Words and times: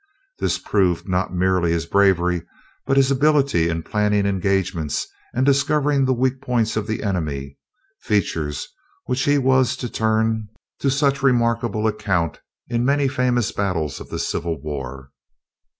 This 0.39 0.57
proved 0.57 1.07
not 1.07 1.31
merely 1.31 1.71
his 1.73 1.85
bravery, 1.85 2.41
but 2.87 2.97
his 2.97 3.11
ability 3.11 3.69
in 3.69 3.83
planning 3.83 4.25
engagements 4.25 5.05
and 5.31 5.45
discovering 5.45 6.05
the 6.05 6.11
weak 6.13 6.41
points 6.41 6.75
of 6.75 6.87
the 6.87 7.03
enemy 7.03 7.59
features 7.99 8.67
which 9.05 9.21
he 9.25 9.37
was 9.37 9.75
to 9.77 9.87
turn 9.87 10.47
to 10.79 10.89
such 10.89 11.21
remarkable 11.21 11.85
account 11.85 12.39
in 12.67 12.83
many 12.83 13.07
famous 13.07 13.51
battles 13.51 13.99
of 14.01 14.09
the 14.09 14.17
Civil 14.17 14.59
War. 14.59 15.11